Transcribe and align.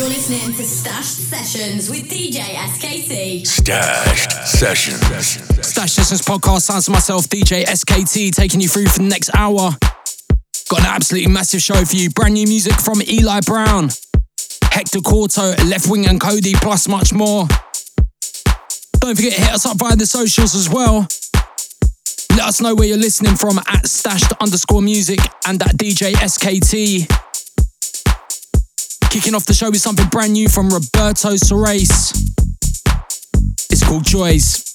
You're 0.00 0.08
listening 0.08 0.54
to 0.54 0.64
Stashed 0.64 1.28
Sessions 1.28 1.90
with 1.90 2.08
DJ 2.08 2.40
SKT. 2.40 3.46
Stashed 3.46 4.48
Sessions. 4.48 5.66
Stash 5.66 5.92
Sessions 5.92 6.22
podcast 6.22 6.62
sounds 6.62 6.86
to 6.86 6.90
myself, 6.90 7.28
DJ 7.28 7.64
SKT, 7.64 8.34
taking 8.34 8.62
you 8.62 8.68
through 8.68 8.86
for 8.86 9.00
the 9.00 9.04
next 9.04 9.28
hour. 9.36 9.72
Got 10.70 10.80
an 10.80 10.86
absolutely 10.86 11.30
massive 11.30 11.60
show 11.60 11.84
for 11.84 11.96
you. 11.96 12.08
Brand 12.08 12.32
new 12.32 12.46
music 12.46 12.80
from 12.80 13.02
Eli 13.02 13.40
Brown, 13.44 13.90
Hector 14.72 15.00
Couto, 15.00 15.54
Left 15.68 15.86
Wing 15.86 16.06
and 16.06 16.18
Kody, 16.18 16.54
plus 16.54 16.88
much 16.88 17.12
more. 17.12 17.46
Don't 19.00 19.14
forget 19.14 19.34
to 19.34 19.42
hit 19.42 19.52
us 19.52 19.66
up 19.66 19.76
via 19.76 19.96
the 19.96 20.06
socials 20.06 20.54
as 20.54 20.70
well. 20.70 21.06
Let 22.30 22.48
us 22.48 22.62
know 22.62 22.74
where 22.74 22.88
you're 22.88 22.96
listening 22.96 23.36
from 23.36 23.58
at 23.58 23.86
stashed 23.86 24.32
underscore 24.40 24.80
music 24.80 25.20
and 25.46 25.62
at 25.62 25.76
DJ 25.76 26.12
SKT. 26.14 27.29
Kicking 29.10 29.34
off 29.34 29.44
the 29.44 29.52
show 29.52 29.68
with 29.68 29.80
something 29.80 30.06
brand 30.06 30.34
new 30.34 30.48
from 30.48 30.70
Roberto 30.70 31.30
Surace. 31.30 32.12
It's 33.68 33.84
called 33.84 34.04
Joys. 34.04 34.69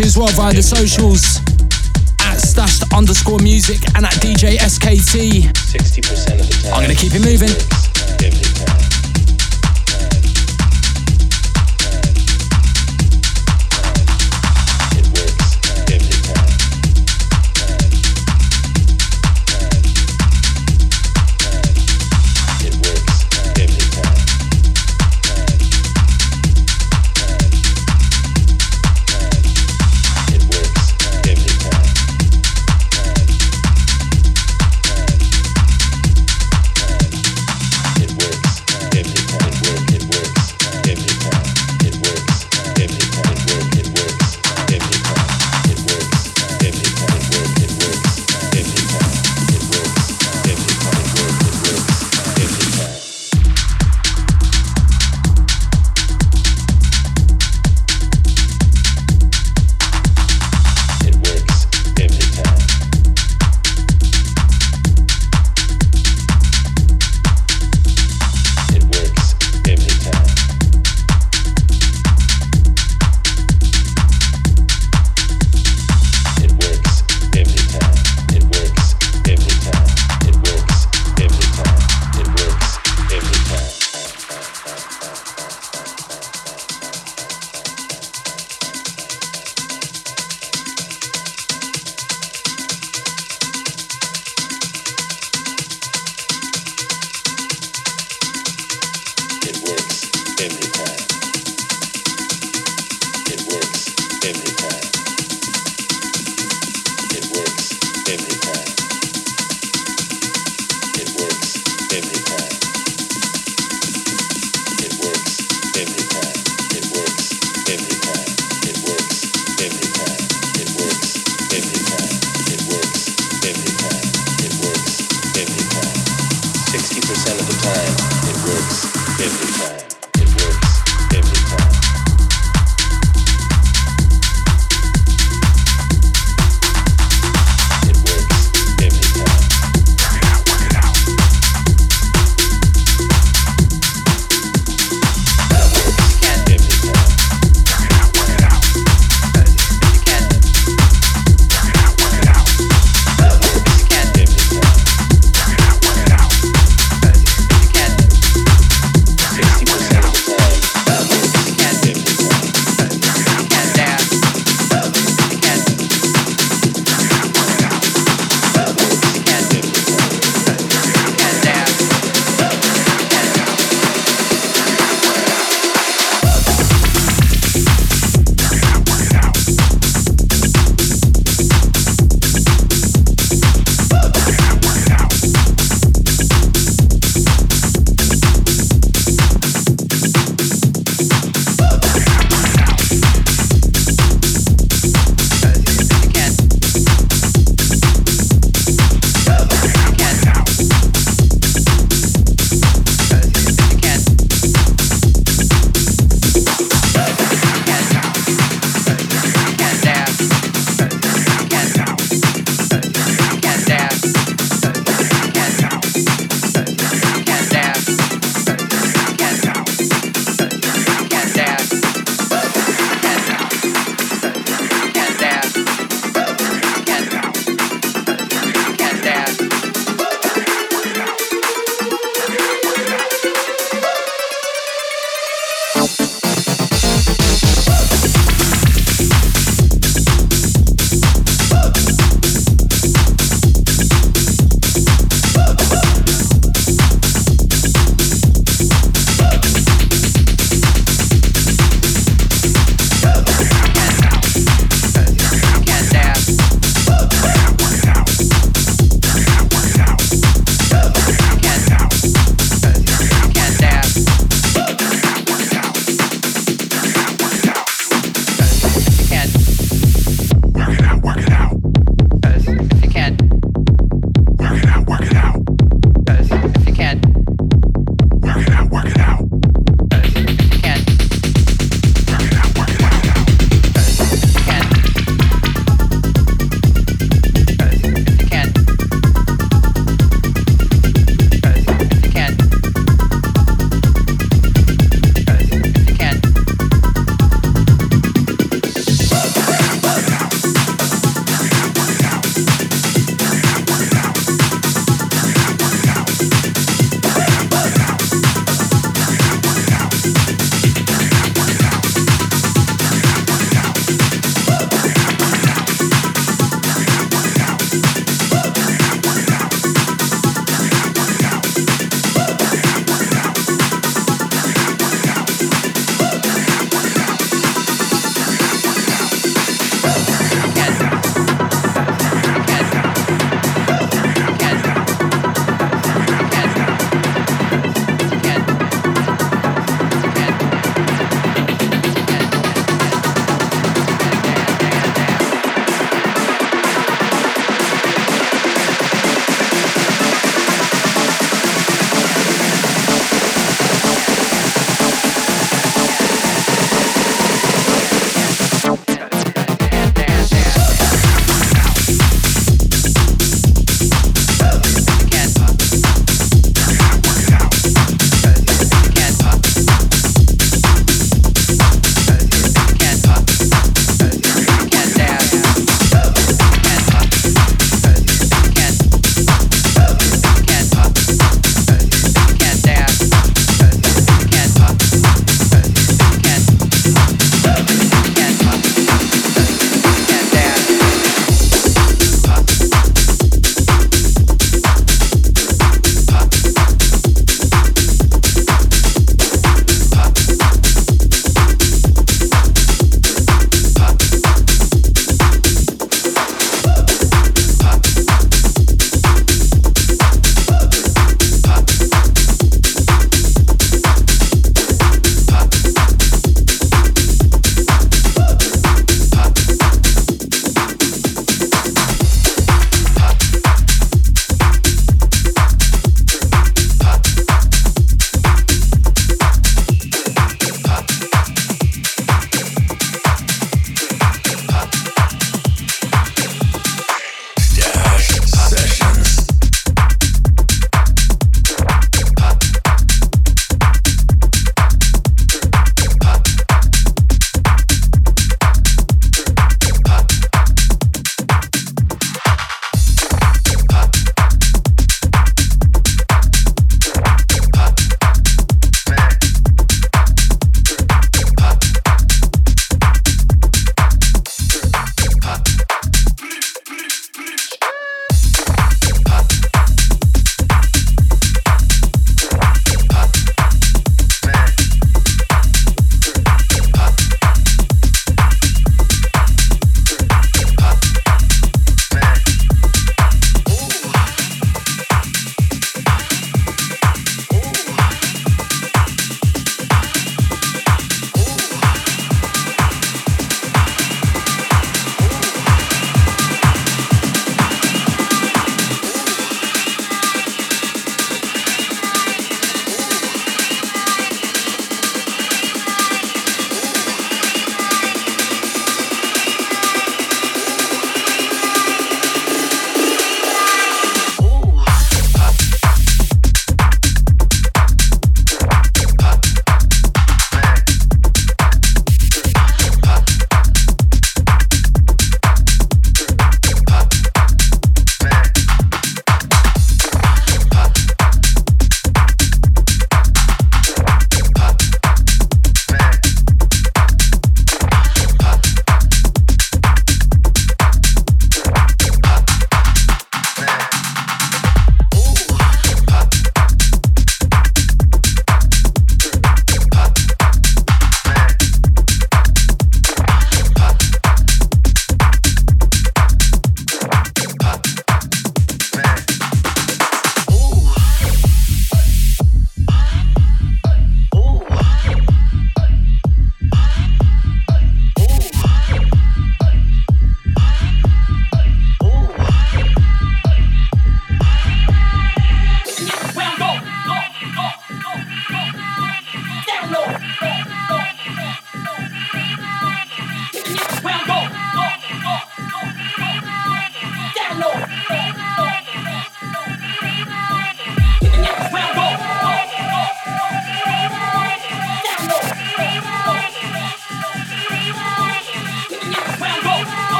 As 0.00 0.16
well 0.16 0.28
via 0.28 0.52
the 0.52 0.62
socials 0.62 1.37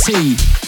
See. 0.00 0.59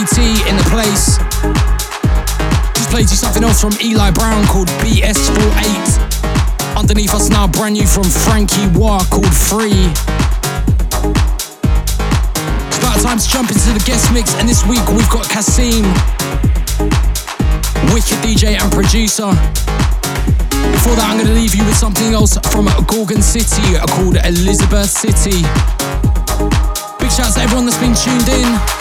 In 0.00 0.06
the 0.56 0.64
place. 0.72 1.20
Just 2.72 2.88
played 2.88 3.10
you 3.10 3.20
something 3.20 3.44
else 3.44 3.60
from 3.60 3.76
Eli 3.84 4.10
Brown 4.12 4.46
called 4.46 4.68
BS48. 4.80 6.74
Underneath 6.74 7.12
us 7.12 7.28
now, 7.28 7.46
brand 7.46 7.74
new 7.74 7.86
from 7.86 8.04
Frankie 8.04 8.66
Wah 8.72 9.04
called 9.10 9.28
Free. 9.28 9.92
It's 12.64 12.78
about 12.80 12.96
time 13.04 13.18
to 13.18 13.28
jump 13.28 13.50
into 13.52 13.76
the 13.76 13.82
guest 13.84 14.10
mix, 14.14 14.32
and 14.40 14.48
this 14.48 14.64
week 14.64 14.80
we've 14.88 15.10
got 15.10 15.28
Kasim, 15.28 15.84
wicked 17.92 18.16
DJ 18.24 18.56
and 18.56 18.72
producer. 18.72 19.28
Before 20.72 20.96
that, 20.96 21.12
I'm 21.12 21.20
going 21.20 21.28
to 21.28 21.34
leave 21.36 21.54
you 21.54 21.64
with 21.66 21.76
something 21.76 22.14
else 22.14 22.38
from 22.48 22.72
Gorgon 22.88 23.20
City 23.20 23.76
called 23.92 24.16
Elizabeth 24.24 24.88
City. 24.88 25.44
Big 26.96 27.12
shout 27.12 27.36
to 27.36 27.44
everyone 27.44 27.68
that's 27.68 27.76
been 27.76 27.92
tuned 27.92 28.32
in. 28.32 28.79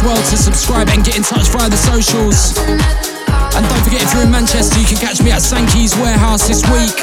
As 0.00 0.06
well 0.06 0.16
to 0.16 0.36
subscribe 0.38 0.88
and 0.88 1.04
get 1.04 1.18
in 1.18 1.22
touch 1.22 1.48
via 1.48 1.68
the 1.68 1.76
socials. 1.76 2.56
And 2.56 3.68
don't 3.68 3.84
forget, 3.84 4.00
if 4.00 4.14
you're 4.14 4.22
in 4.22 4.30
Manchester, 4.30 4.80
you 4.80 4.86
can 4.86 4.96
catch 4.96 5.20
me 5.20 5.30
at 5.30 5.42
Sankeys 5.42 5.92
Warehouse 6.00 6.48
this 6.48 6.64
week 6.72 6.96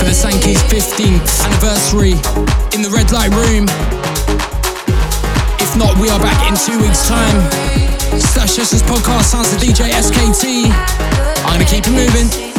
for 0.00 0.08
the 0.08 0.16
Sankeys 0.16 0.64
15th 0.72 1.28
anniversary 1.44 2.16
in 2.72 2.80
the 2.80 2.88
Red 2.88 3.12
Light 3.12 3.28
Room. 3.36 3.68
If 5.60 5.76
not, 5.76 6.00
we 6.00 6.08
are 6.08 6.18
back 6.20 6.40
in 6.48 6.56
two 6.56 6.80
weeks' 6.80 7.06
time. 7.06 7.36
Stash 8.16 8.56
podcast 8.88 9.24
sounds 9.24 9.50
to 9.50 9.56
DJ 9.60 9.92
SKT. 9.92 10.72
I'm 11.44 11.52
gonna 11.52 11.66
keep 11.66 11.84
it 11.86 11.92
moving. 11.92 12.49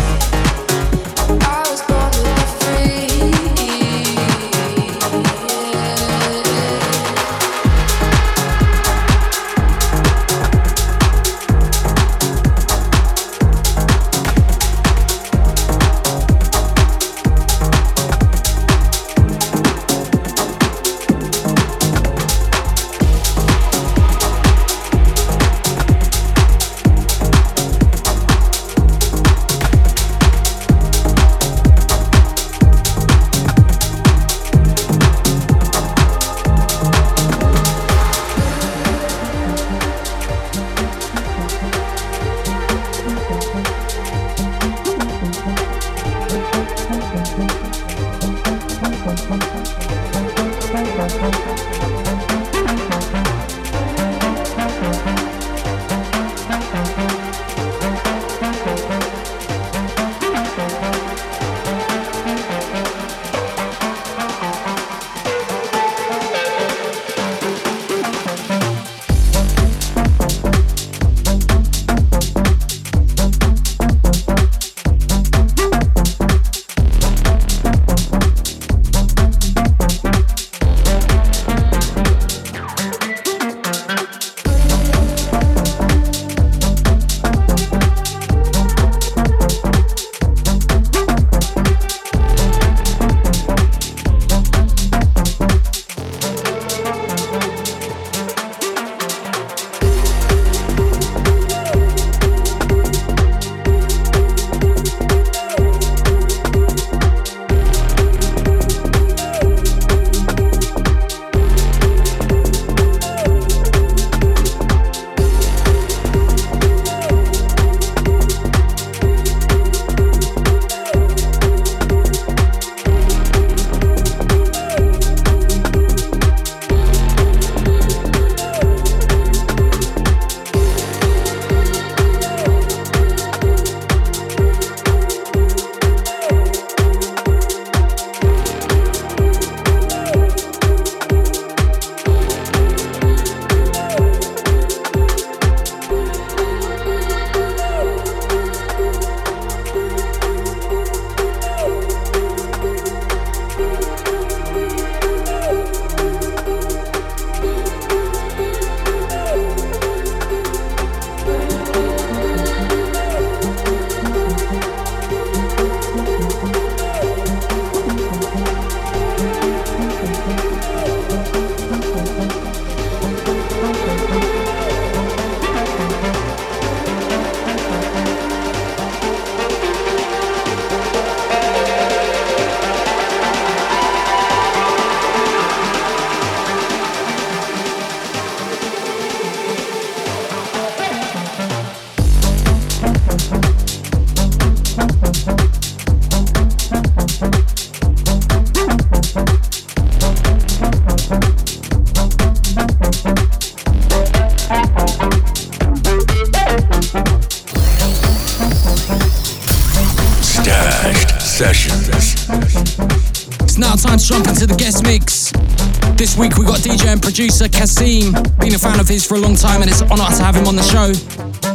Producer 217.11 217.49
Kasim. 217.49 218.13
Been 218.39 218.55
a 218.55 218.57
fan 218.57 218.79
of 218.79 218.87
his 218.87 219.05
for 219.05 219.15
a 219.15 219.17
long 219.17 219.35
time 219.35 219.61
and 219.61 219.69
it's 219.69 219.81
an 219.81 219.91
honour 219.91 220.15
to 220.15 220.23
have 220.23 220.33
him 220.33 220.47
on 220.47 220.55
the 220.55 220.63
show. 220.63 220.87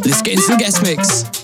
Let's 0.05 0.21
get 0.21 0.35
into 0.35 0.49
the 0.49 0.57
guest 0.59 0.83
mix. 0.83 1.36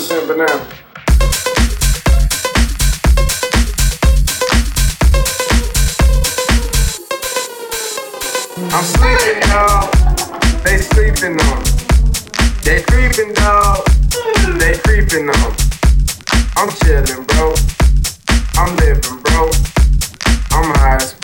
100% 0.00 0.28
banana. 0.28 0.66
I'm 8.72 8.84
sleeping, 8.84 9.40
dog. 9.50 9.92
They 10.64 10.78
sleeping 10.78 11.38
on. 11.40 11.62
They 12.64 12.82
creeping, 12.82 13.34
dog. 13.34 13.86
They 14.58 14.78
creeping 14.78 15.28
on. 15.28 15.52
I'm 16.56 16.70
chilling, 16.80 17.24
bro. 17.24 17.54
I'm 18.54 18.76
living, 18.76 19.20
bro. 19.20 19.50
I'm 20.52 20.74
high 20.76 20.96
as 20.96 21.19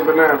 banana. 0.00 0.40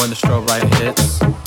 when 0.00 0.10
the 0.10 0.16
strobe 0.16 0.46
light 0.48 0.74
hits. 0.74 1.45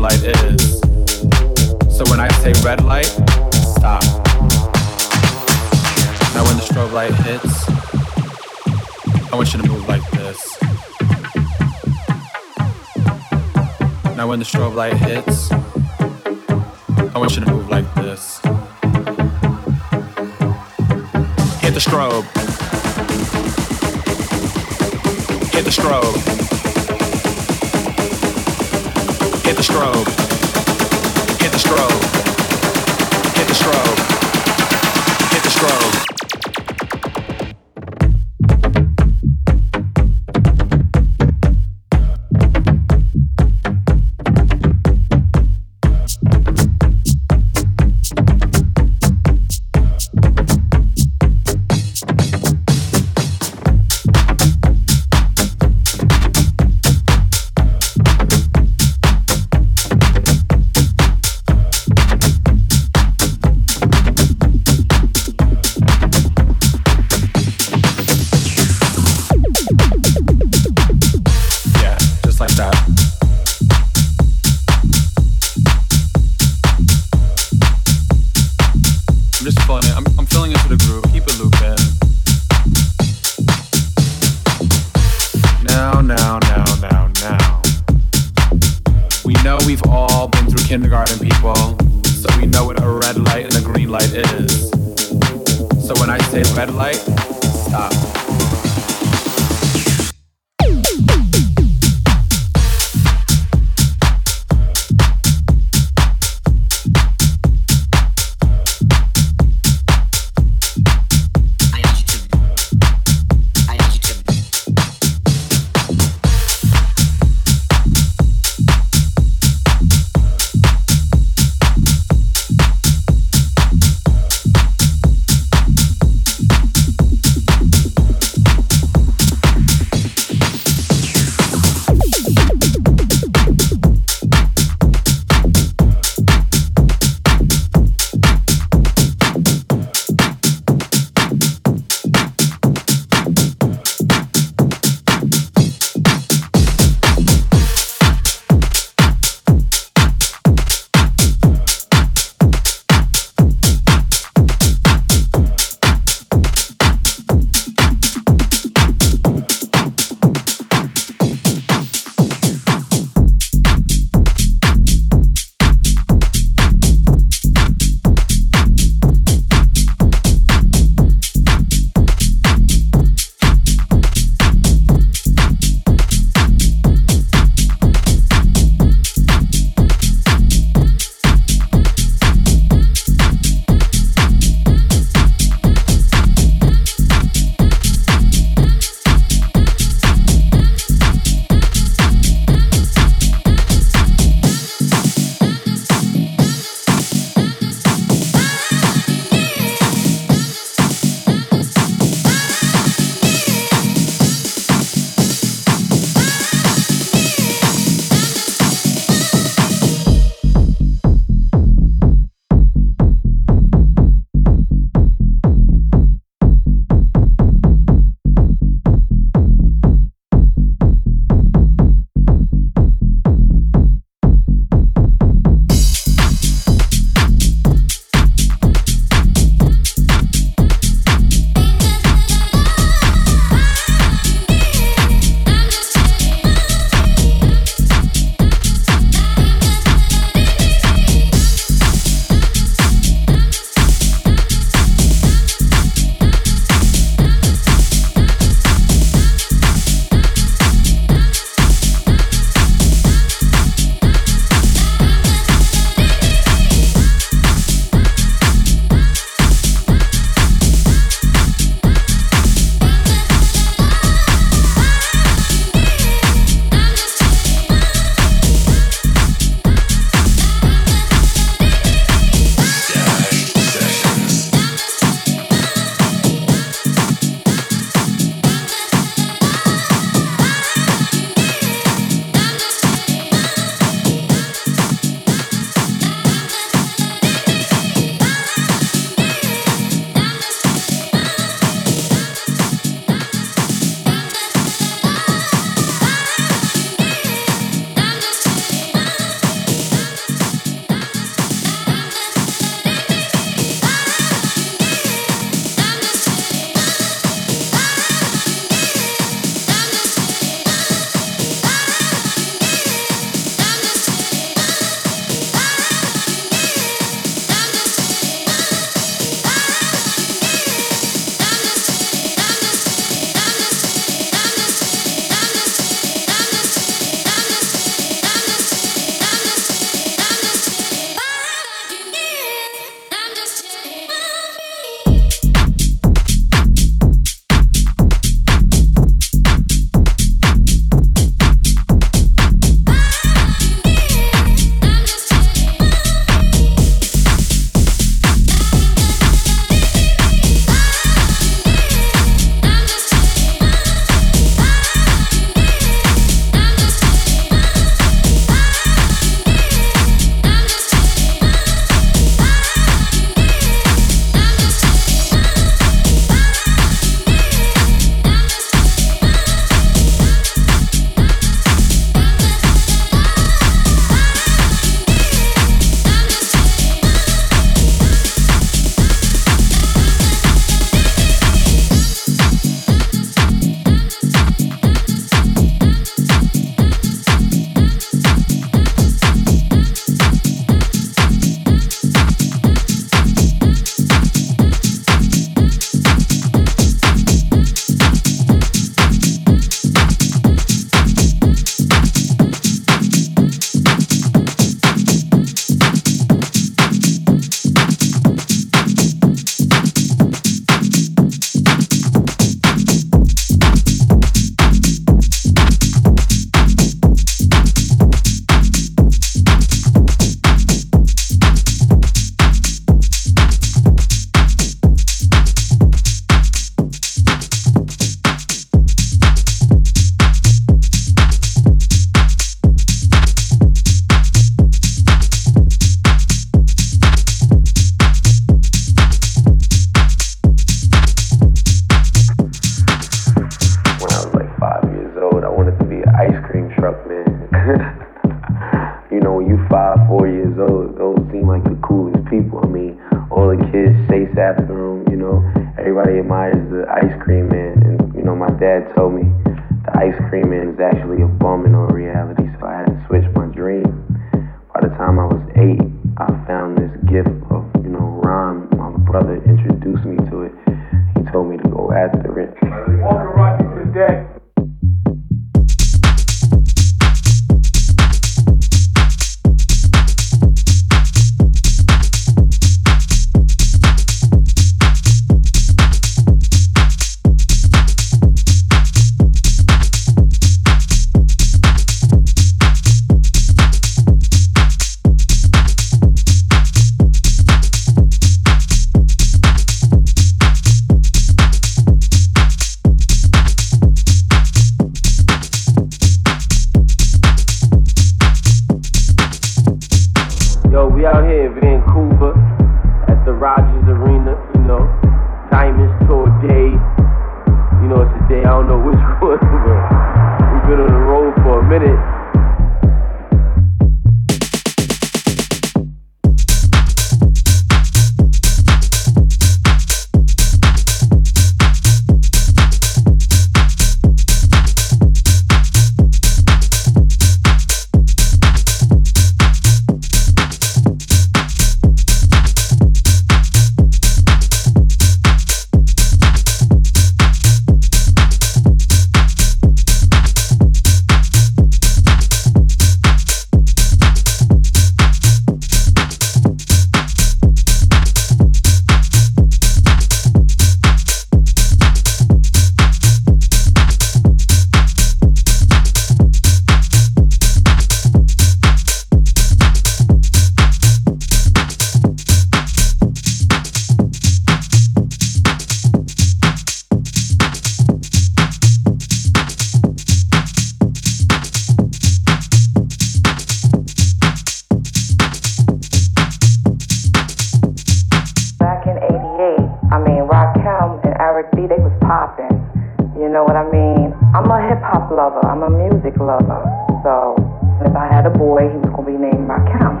lover. 595.20 595.44
I'm 595.44 595.62
a 595.62 595.68
music 595.68 596.16
lover. 596.16 596.64
So 597.04 597.36
if 597.84 597.94
I 597.94 598.08
had 598.08 598.24
a 598.24 598.32
boy, 598.32 598.72
he 598.72 598.76
was 598.80 598.88
going 598.96 599.04
to 599.04 599.12
be 599.12 599.18
named 599.20 599.44
Rakim. 599.44 600.00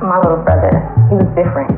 My 0.00 0.16
little 0.24 0.40
brother, 0.40 0.72
he 1.12 1.20
was 1.20 1.28
different. 1.36 1.75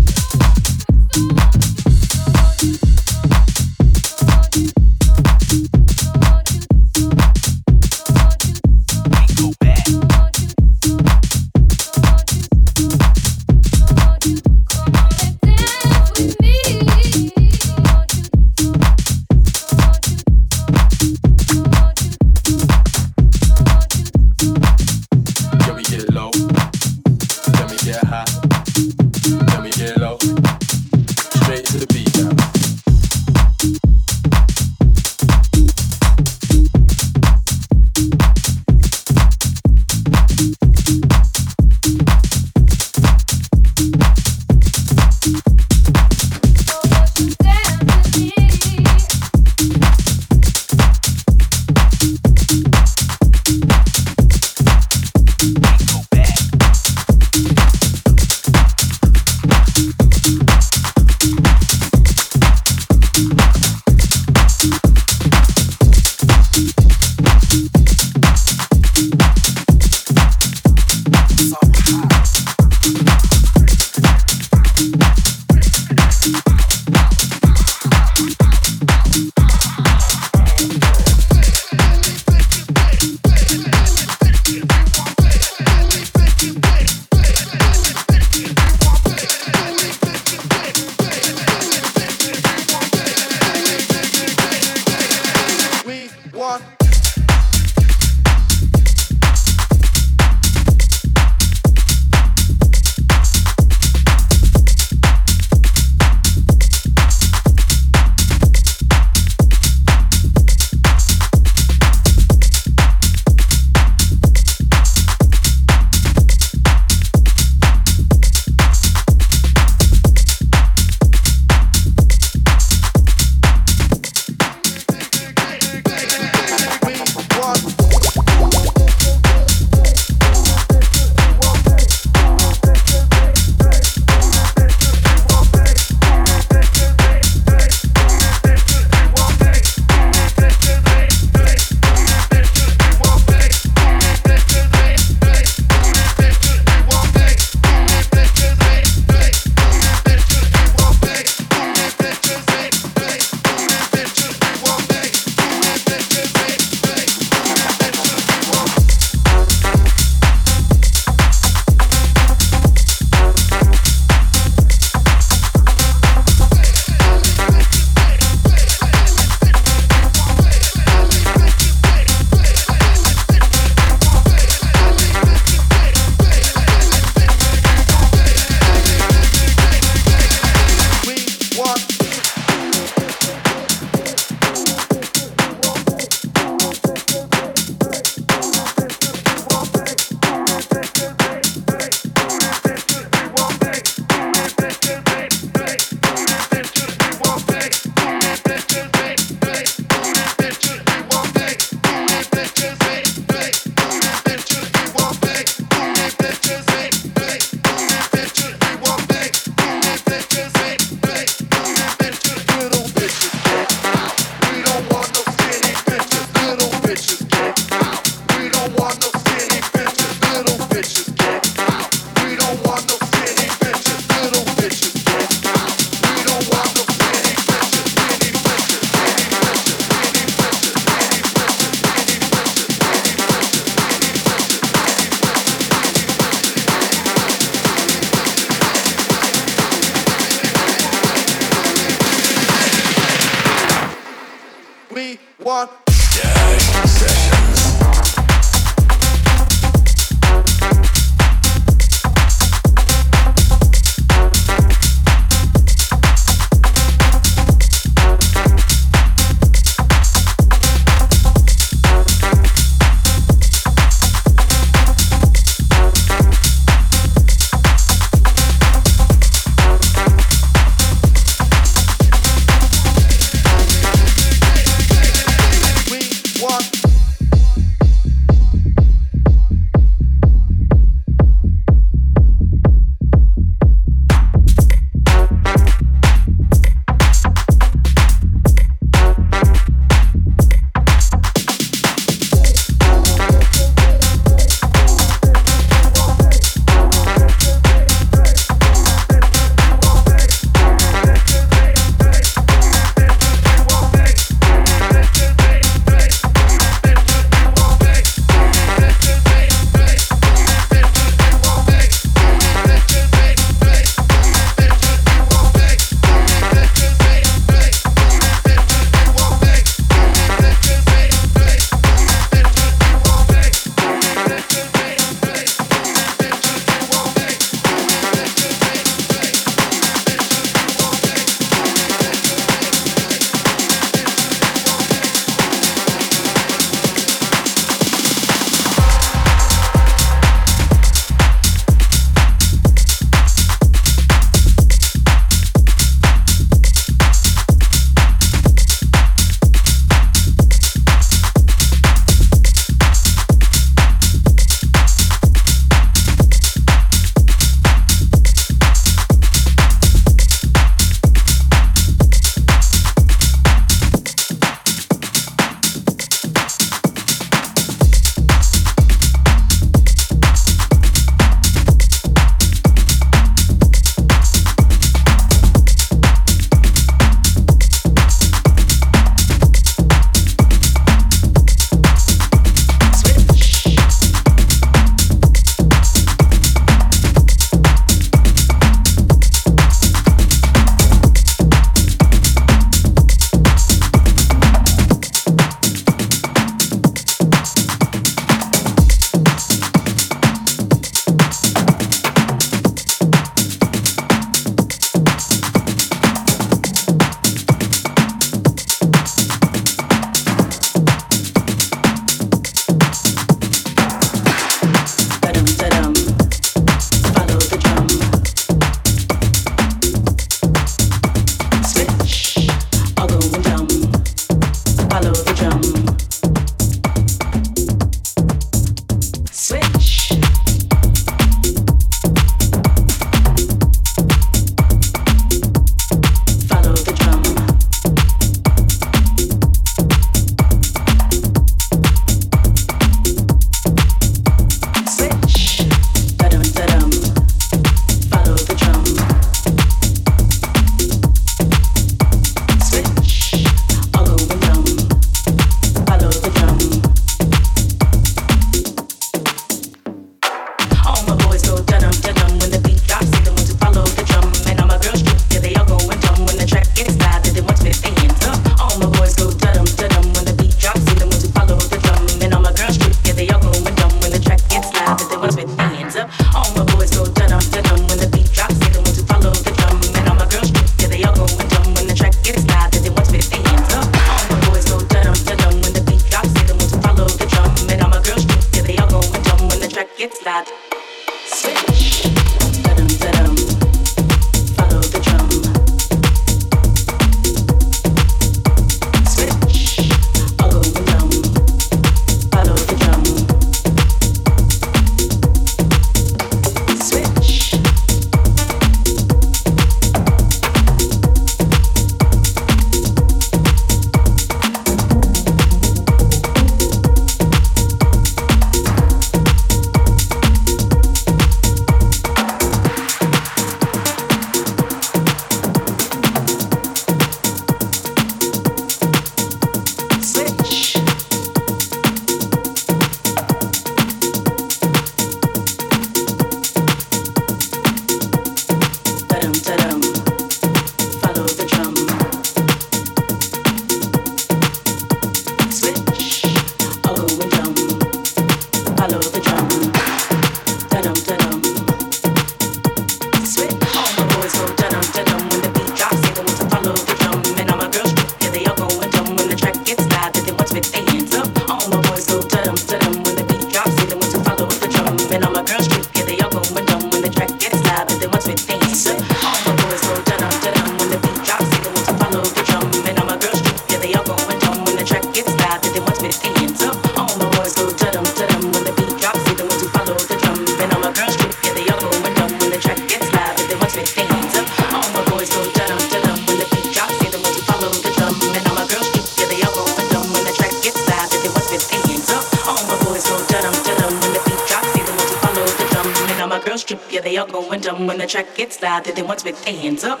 yeah, 596.98 597.04
they 597.04 597.16
all 597.16 597.26
going 597.26 597.60
dumb 597.60 597.86
when 597.86 597.98
the 597.98 598.06
track 598.06 598.34
gets 598.34 598.56
started. 598.56 598.96
They 598.96 599.02
once 599.02 599.24
with 599.24 599.44
their 599.44 599.54
hands 599.54 599.84
up, 599.84 600.00